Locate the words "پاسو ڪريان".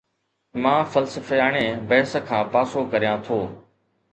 2.57-3.17